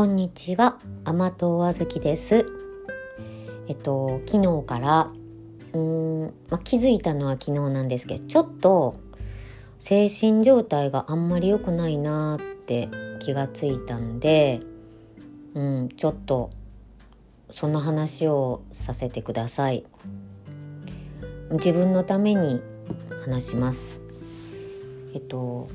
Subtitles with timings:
[0.00, 2.46] こんにちは、甘党あずきです。
[3.68, 5.10] えっと昨日から
[5.74, 5.78] うー
[6.28, 8.98] ん、ま、気づいたのは昨日なんですけど、ちょっと
[9.78, 12.88] 精神状態があんまり良くないなって
[13.18, 14.62] 気がついたんで、
[15.52, 16.48] うん、ちょっと
[17.50, 19.84] その話をさせてください。
[21.50, 22.62] 自分のために
[23.26, 24.00] 話します。
[25.12, 25.68] えっと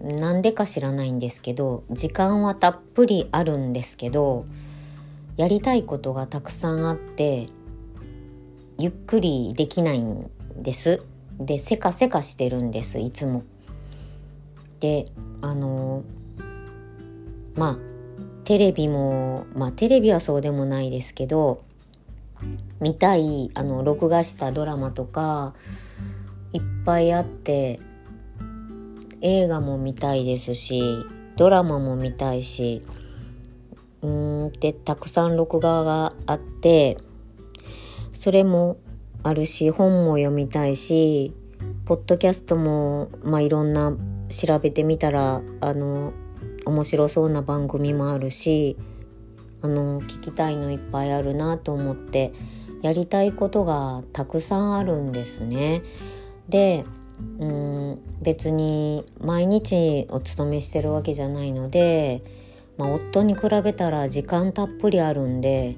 [0.00, 4.46] なんでか知らないんですけど時間はたっぷりあるんですけど
[5.36, 7.48] やりたいことがたくさんあって
[8.78, 11.02] ゆっくりできないんです
[11.40, 13.44] でせかせかしてるんですいつも。
[14.80, 15.06] で
[15.40, 16.04] あの
[17.54, 17.78] まあ
[18.44, 21.62] テレビもまあテレビはそうでもないですけど
[22.80, 25.54] 見たいあの録画したドラマとか
[26.52, 27.80] いっぱいあって
[29.20, 30.82] 映画も見たいですし
[31.36, 32.82] ドラマも見たいし
[34.02, 36.96] うーんでたくさん録画があって
[38.12, 38.78] それも
[39.22, 41.34] あるし本も読みたいし
[41.84, 43.96] ポッドキャストも、まあ、いろんな
[44.28, 46.12] 調べてみたらあの
[46.66, 48.76] 面白そうな番組もあるし
[49.62, 52.32] あの聞きたいのいっぱいあるなと思って
[52.82, 55.82] やりたいことがたくさんあるんですね。
[56.48, 56.84] で
[57.38, 62.22] うん別に毎日お勤めしてるわけじゃないので、
[62.76, 65.76] まあ、夫に比べたら時間たっぷりあるんで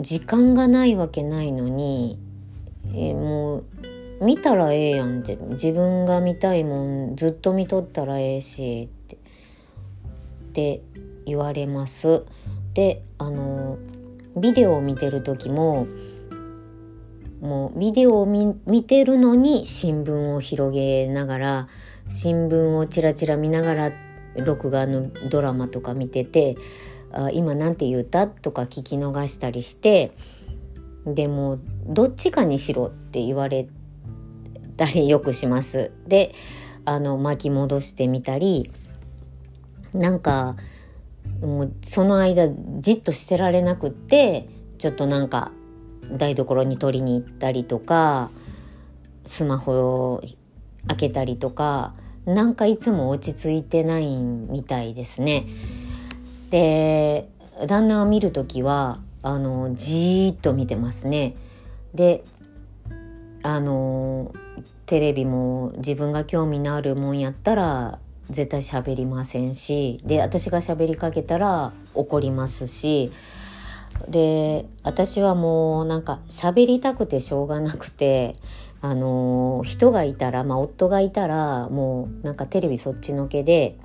[0.00, 2.18] 時間がないわけないのに、
[2.94, 3.64] え、もう
[4.24, 9.18] 見たらええやんって自分が見たいもんずっと見とったらええしってっ
[10.52, 10.82] て
[11.26, 12.24] 言われます。
[12.74, 13.78] であの
[14.36, 15.86] ビデオを見てる時も
[17.44, 21.68] もうビデオを見てるのに新聞を広げながら
[22.08, 23.92] 新聞をちらちら見ながら
[24.36, 26.56] 録画のドラマとか見てて
[27.12, 30.12] あ今何て言うたとか聞き逃したりして
[31.06, 33.68] でもどっちかにしろって言われ
[34.78, 35.92] たりよくします。
[36.08, 36.34] で
[36.86, 38.70] あの巻き戻してみたり
[39.92, 40.56] なんか
[41.42, 42.48] もうその間
[42.80, 44.48] じっとしてられなくって
[44.78, 45.52] ちょっとなんか
[46.12, 48.30] 台所に取りに行ったりとか
[49.24, 49.72] スマホ
[50.12, 50.22] を
[50.88, 51.94] 開けたりとか
[52.26, 55.46] なんかいつも落ち着いてないみたいですね。
[56.50, 57.28] で
[57.66, 61.36] 旦那が見る時はあのじーっと見てますね。
[61.94, 62.24] で
[63.42, 64.34] あの
[64.86, 67.98] テレビも自分が興味のあるもんやったら
[68.30, 73.12] 絶対喋りませんしで私が喋りかけたら怒りますし
[74.08, 78.36] で私はもうなんか喋りたくてしょうがなくて
[78.80, 83.78] あの人がいたら、まあ、夫がいたらもうなんかテレビそっちのけで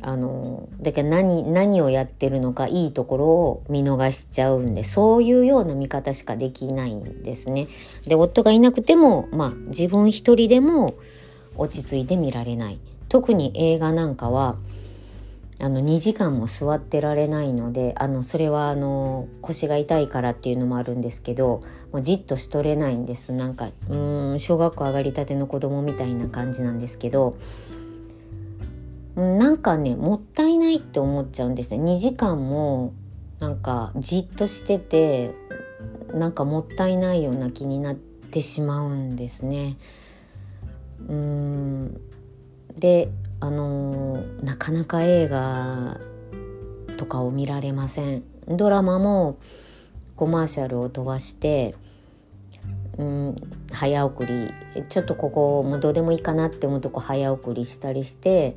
[0.00, 7.68] あのだから何何をやってるのかいいところを見逃しちゃうんでそういうような見方しかできないんですね。
[8.06, 10.94] で夫がいなくても、まあ、自分一人でも
[11.56, 12.78] 落ち着いて見られない。
[13.08, 14.56] 特に映画なんかは
[15.62, 21.62] あの2時間も座ってられないのであのそれはあの腰が痛いからっていうのもあるんですけど
[21.92, 23.32] もうじっとしとれないんです。
[23.32, 23.96] なんかう
[24.34, 27.36] ん小学校上がりたての子供みたいな感じなんですけど
[29.14, 31.92] なんかねもったいないって思っちゃうんですね。
[31.92, 32.92] 2時間も
[33.38, 35.30] なんかじっとしてて
[36.12, 39.76] なんかもったいないような気になってしまうんですね。
[41.06, 42.00] うん。
[42.76, 43.10] で
[43.42, 45.98] あのなかなか映画
[46.96, 48.22] とかを見られません。
[48.46, 49.36] ドラマも
[50.14, 51.74] コマーシャルを飛ばして
[52.98, 53.36] うん
[53.72, 54.84] 早送り。
[54.88, 58.56] ちょっとここもうどうでもいいかなって思うとこ早送りしたりして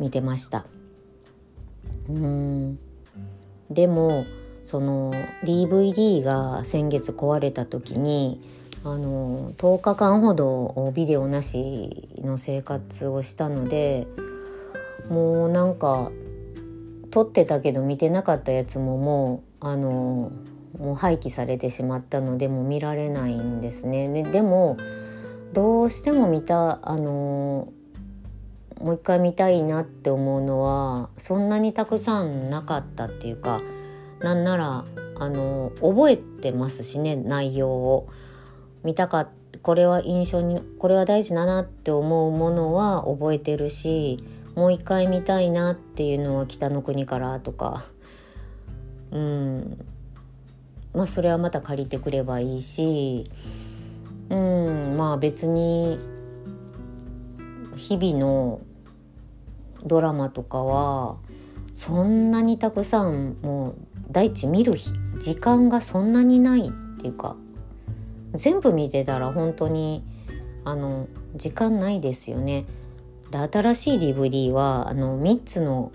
[0.00, 0.66] 見てました。
[2.08, 2.80] うん。
[3.70, 4.26] でも
[4.64, 5.14] その
[5.44, 8.40] DVD が先月壊れた時に
[8.86, 14.06] あの10日間ほどビデオなしの生活をしたので
[15.10, 16.12] もうなんか
[17.10, 20.30] 撮ってたけど見てなかったやつももうあの
[20.78, 24.08] もう廃棄されてしまったのでもう見られないんですね。
[24.08, 24.76] ででも
[25.52, 27.72] どうしても見たあの
[28.80, 33.62] もう一回見たいなって思うのはそんなにたくさんなかったっていうか
[34.20, 34.84] なんなら
[35.18, 38.08] あの覚えてますしね内容を。
[38.86, 39.28] 見たか
[39.62, 44.22] これは印象にこれは大事だなって思うものは覚えてるし
[44.54, 47.84] もう一回見たいなっていうのは北の国からとか。
[49.10, 49.84] うん。
[50.94, 53.30] まあそれはまた借りてくればいいし。
[54.30, 54.96] うん。
[54.96, 55.98] まあ別に
[57.76, 58.60] 日々の
[59.84, 61.16] ドラマとかは
[61.74, 63.74] そんなにたくさんもう
[64.10, 64.72] 大地見る
[65.18, 67.36] 時間がそんなにないっていうか。
[68.36, 70.04] 全部見てたら本当に
[70.64, 72.66] あの時間ないですよね。
[73.30, 75.92] で新しい DVD はあの3つの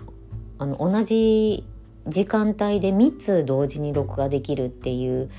[0.58, 1.64] あの同じ
[2.06, 5.30] 時間帯で3つ同時に録画できるっていう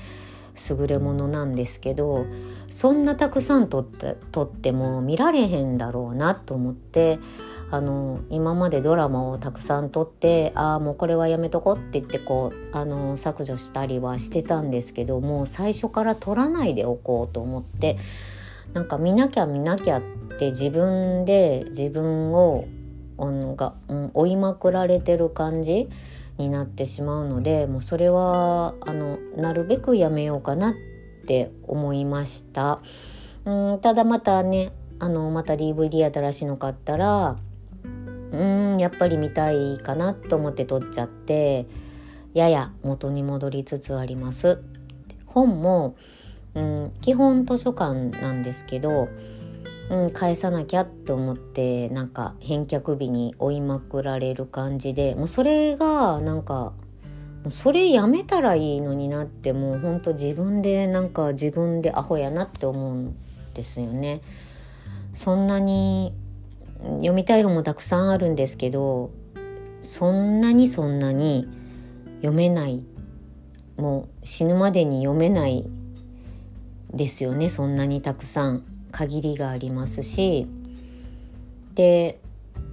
[0.70, 2.26] 優れものなんですけど
[2.68, 7.18] そんなたくさん撮って撮っても見られへんだろうなと思って
[7.74, 17.98] あの今までドラマをたくさん撮ってああもうこれはやめとこって言ってこうあの削除したりはしてたんですけどもう最初から撮らないでおこうと思って
[18.74, 20.02] なんか見なきゃ見なきゃっ
[20.38, 22.66] て自分で自分を
[23.18, 23.74] が、
[24.12, 25.88] 追いまくられてる感じ
[26.38, 30.74] になってしまうのでもうそれはあのなるべくやめようかなっ
[31.26, 32.78] て思いました。
[33.44, 37.36] うんただまたねあのまた DVD 新しいの買ったら
[38.34, 41.66] うんやっぱり見たいかなと思って撮っちゃって
[42.34, 44.62] やや元に戻りつつあります。
[45.26, 45.96] 本も、
[46.54, 49.08] うん、基本図書館なんですけど
[49.90, 56.72] うん、返さなきゃって思ってなんか返却日に追いまくられる感じでもうそれがなんか
[57.50, 63.16] それやめたらいいのになってもうほんと自分でなんか自分でアホやなって思うん
[63.52, 64.22] ですよね。
[65.12, 66.14] そんなに
[66.84, 69.10] 読みたい本もたくさんあるんですけど
[69.82, 71.48] そんなにそんなに
[72.16, 72.84] 読めない
[73.76, 75.64] もう死ぬまでに読めない
[76.92, 78.64] ですよねそんなにたくさん。
[78.94, 80.46] 限りがありますし
[81.74, 82.20] で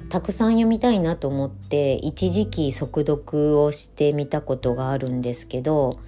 [0.10, 6.00] たくさん読みたいなと思って一時期速読をしてみたことがあるんですけど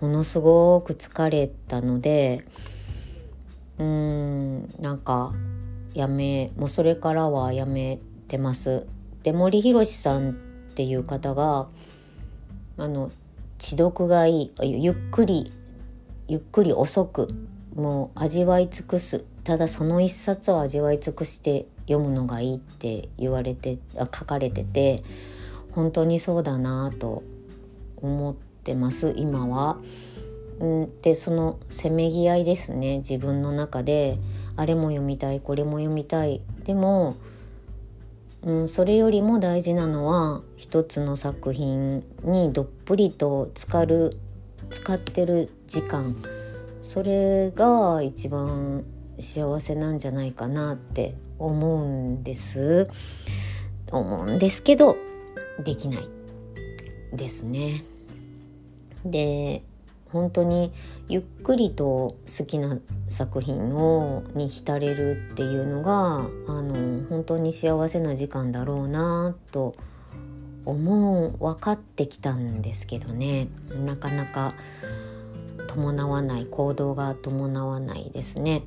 [0.00, 2.44] ものすごく疲れたので
[3.78, 5.34] うーんなんか
[5.94, 7.98] やめもうそれからはやめ
[8.28, 8.86] てます。
[9.22, 10.32] で森博さんっ
[10.74, 11.68] ていう方が
[12.76, 13.10] あの
[13.58, 15.52] 知読がいいゆっくり
[16.28, 17.28] ゆっくり遅く
[17.74, 25.02] もう味わい尽くすただその一冊を味わい尽くして読むのがいいって言われてあ書かれてて
[25.72, 27.22] 本当にそうだなと
[27.96, 29.78] 思ってます今は。
[30.64, 34.18] ん、でそのせめぎ合いですね自分の中で
[34.58, 36.42] あれも読みたいこれも読みたい。
[36.64, 37.14] でも、
[38.42, 44.18] うん、それよりも大事なのは一つの作品にどっぷりと浸かる
[44.72, 46.16] 使ってる時間。
[46.82, 48.84] それが一番
[49.20, 52.88] 幸せなんじゃないかなって思うんです。
[53.92, 54.96] 思うんですけど
[55.62, 56.08] できない
[57.12, 57.84] ですね。
[59.04, 59.62] で
[60.12, 60.72] 本当に
[61.08, 62.78] ゆっくりと好きな
[63.08, 69.74] 作品をに浸れるっていうのがあの本当に幸せな時間だろうなと
[70.64, 73.48] 思う分かってきたんですけどね
[73.86, 74.54] なかなか
[75.66, 78.62] 伴わない行動が伴わないですね。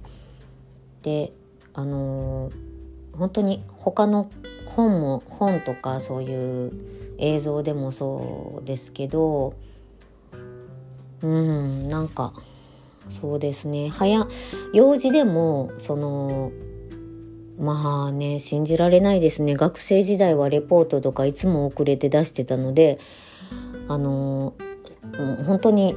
[1.02, 1.34] で
[1.74, 2.52] あの、
[3.14, 4.30] 本当に他の
[4.66, 6.72] 本も本とかそういう
[7.18, 9.54] 映像でもそうですけど
[11.24, 12.34] うんなんか
[13.10, 13.90] そうですね。
[13.90, 14.28] 早
[14.74, 16.52] 幼児でもその
[17.60, 19.56] まあね信じられないですね。
[19.56, 23.00] 学生時代はレポートとかいつも遅れて出してたので
[23.88, 24.54] あの
[25.46, 25.96] 本当に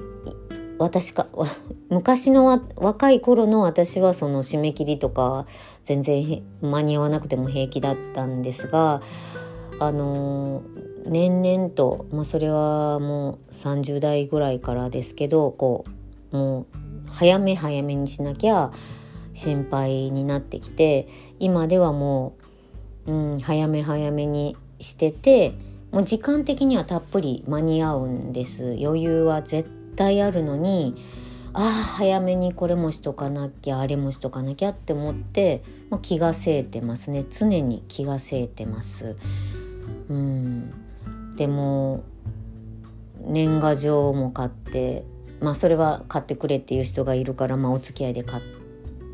[0.78, 1.26] 私か
[1.88, 5.46] 昔の若い頃の私はその締め切りとか
[5.82, 9.00] 全然間に合わなくても平気だったんですが
[9.78, 10.62] あの
[11.06, 15.84] 年々と、まあ、それはもう30代ぐらいからですけどこ
[16.32, 16.66] うもう
[17.10, 18.72] 早め早めにしなきゃ
[19.34, 21.08] 心配になってきて
[21.38, 22.36] 今ではも
[23.06, 25.52] う、うん、早め早めにしてて
[25.92, 28.76] もう時間的にはたっぷり間に合うんです。
[28.80, 30.96] 余裕は絶対あるのに
[31.52, 37.24] ああ早めにこれもしとかなきゃあれもしとかなきゃって思ってもう気がせいてますね。
[37.30, 39.16] 常に気がせいてます。
[40.08, 40.83] うん。
[41.36, 42.04] でも
[43.20, 45.04] 年賀状も買って
[45.40, 48.42] まあそれは買ってくれっていう人がいるから、まあ、お付き合いで買っ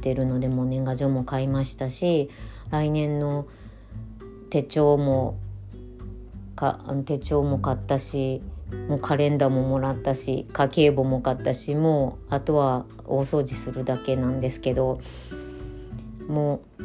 [0.01, 2.31] てるのでもう年賀状も買いましたし
[2.71, 3.47] 来年の
[4.51, 5.39] 手帳も
[6.57, 8.43] か手帳も買ったし
[8.89, 15.01] もうカレンダーももらったし家計簿も買ったしもうあとは大掃除するだけなんですけど
[16.29, 16.85] もう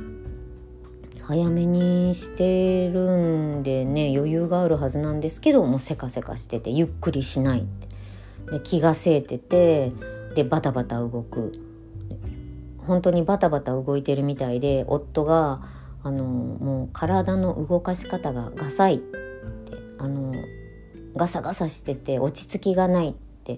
[1.21, 7.65] 早めにしてるんでね余裕があるはずなんですけどもうせかせかしててゆっくりしない
[8.51, 9.91] で気がせいてて
[10.35, 11.51] でバタバタ動く。
[12.77, 15.63] 本当にバタバタ動いてるみたいで夫が
[16.03, 19.15] あのもう体の動かし方がガサいって
[19.97, 20.35] あの
[21.15, 23.57] ガサガサしてて落ち着きがないって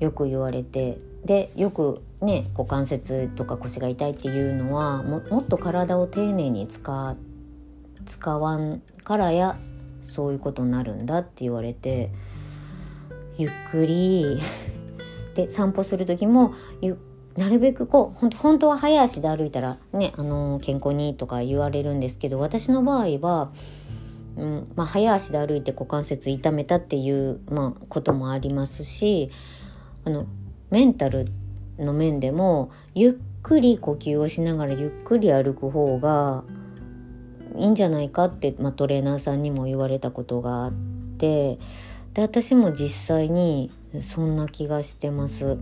[0.00, 0.98] よく言われて。
[1.24, 7.27] でよくね股関節とか腰が痛いっていうのはもっと体を丁寧に使って
[8.08, 9.56] 使わんからや
[10.00, 12.10] そういうことになるんだって言われて
[13.36, 14.40] ゆっくり。
[15.34, 16.52] で散歩する時も
[17.36, 23.52] なるべくこう本当は早足で歩いたらね、あのー、健康にいいとか言われるんですけど私の場合は、
[24.34, 29.30] うんまあ、早足で歩いて股関節痛めたっていう、まあ、こともありますし
[30.04, 30.26] あの
[30.70, 31.30] メンタル
[31.78, 33.12] の面でもゆっ
[33.42, 36.42] くり呼吸をしながらゆっくり歩く方が
[37.56, 40.72] いいんじゃないかって、まあ、トレーナーさんにも言われたことがあっ
[41.18, 41.58] て
[42.14, 45.58] で私も実際にそんな気がしてます。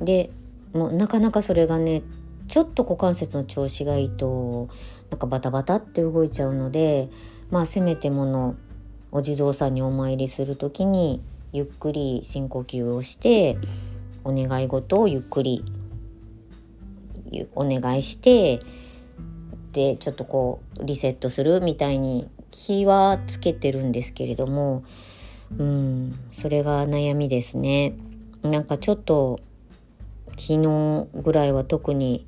[0.00, 0.30] で
[0.72, 2.02] もうなかなかそれがね
[2.48, 4.68] ちょっと股関節の調子がいいと
[5.10, 7.08] なんかバタバタって動いちゃうので
[7.50, 8.56] まあせめてもの
[9.12, 13.58] お地蔵さんにお参りする時にゆっくり深呼吸をして
[14.24, 15.64] お願い事をゆっくり
[17.54, 18.60] お願いして
[19.72, 24.84] でちょっとこうリセットするみたいに気はつけてるんですけれども
[25.58, 27.94] うんそれが悩みですね
[28.42, 29.40] なんかちょっと
[30.30, 32.26] 昨日ぐらいは特に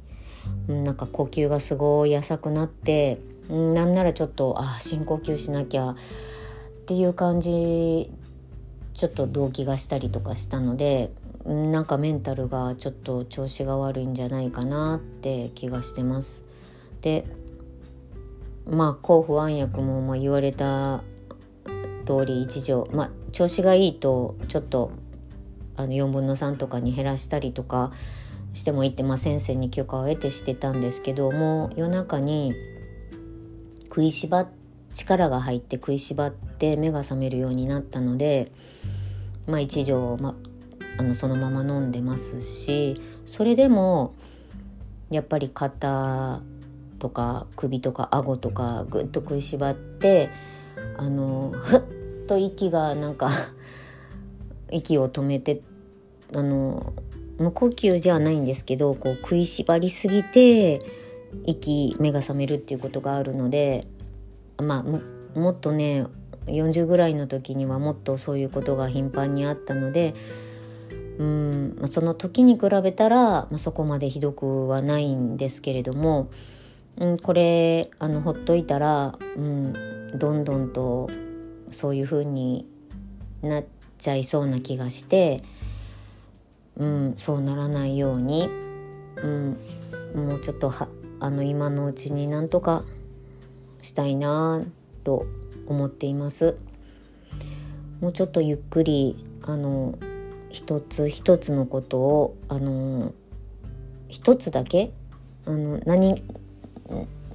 [0.69, 3.19] なんか呼吸がすごい浅くなって
[3.49, 5.97] なんならちょっとあ深呼吸しなきゃっ
[6.87, 8.11] ていう感じ
[8.95, 11.11] ちょっと動悸がしたりとかしたので
[11.45, 16.45] なんかメンタルがちょっと調子が悪いんじゃないかなって気がしてます。
[17.03, 17.27] で
[18.67, 21.03] まあ抗不安薬もまあ言われた
[22.07, 24.93] 通り一錠まあ調子がいいとちょっと
[25.77, 27.93] あの4分の3とかに減らしたりとか
[28.53, 32.53] してもいいって、まあ、先生に許可を得てしてたんですけども夜中に
[33.85, 34.49] 食いしば
[34.93, 38.53] 力が入って食いしばって目が覚めるようになったので、
[39.47, 40.35] まあ、一錠、まあ、
[40.99, 44.15] あのそのまま飲んでますしそれでも
[45.11, 46.43] やっぱり肩
[47.03, 50.31] とか首とか顎とかぐっと食いしばって
[50.97, 51.83] あのふっ
[52.29, 53.29] と息がなんか
[54.71, 55.63] 息を止めて
[56.33, 56.93] あの
[57.39, 60.81] 無呼吸じゃないんですけどこう食いしばりすぎて
[61.45, 63.89] 息目が覚めるっていうことがあるので
[64.63, 64.85] ま
[65.35, 66.07] あもっとね
[66.47, 70.15] 40ぐらいの時にはもっとそういうことが頻繁にあったので
[71.19, 76.31] うんその時に比べたら、まあ、そこまでひどくはないんですけれども
[76.99, 81.11] うん、これあのほっといたら、うん、どんどんと
[81.71, 82.67] そういう風に
[83.43, 83.65] なっ
[83.99, 85.43] ちゃいそうな気がして、
[86.77, 88.49] うん、そうならないように、
[89.17, 89.59] うん、
[90.15, 90.89] もうちょっとは
[91.21, 92.85] あの今のうちになんとか
[93.81, 94.63] したいな
[95.05, 95.27] と
[95.67, 96.57] 思っています。
[98.01, 99.97] もうちょっとゆっくりあの
[100.51, 103.15] 一つ一つのことをあの
[104.09, 104.93] 一つだけ
[105.47, 106.25] あの何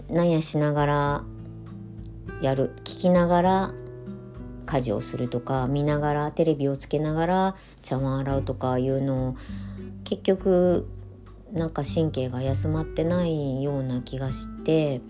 [0.10, 1.24] なんやしながら
[2.42, 3.74] やる聞きながら
[4.66, 9.36] 家事をするとか見ながらテレビをつけながら茶碗洗うとかいうのを
[10.04, 10.88] 結局
[11.54, 15.02] なんか神経が休まってないような気がして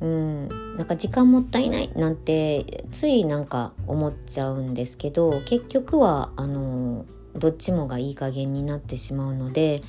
[0.00, 7.04] うんなんか時間もったいないなんてついなんか思っちゃうんですけど結局はあの
[7.36, 9.82] どっちもがいい加減になってしまうので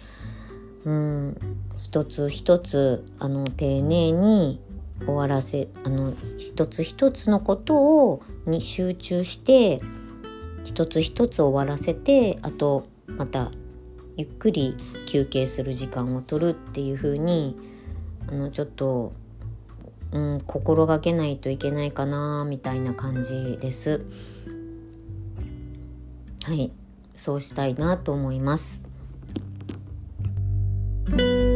[0.85, 1.37] うん
[1.77, 4.61] 一つ一つあの丁寧に
[5.05, 7.75] 終わらせあの一つ一つのこと
[8.07, 9.81] をに集中して
[10.63, 13.51] 一つ一つ終わらせてあとまた
[14.17, 14.75] ゆっくり
[15.07, 17.57] 休憩する時間を取るっていう風に
[18.27, 19.13] あのちょっと、
[20.11, 24.05] うん、心がけないといけないかなみたいな感じです。
[26.43, 26.71] はい
[27.13, 28.88] そうしたいなと思います。
[31.09, 31.48] Thank you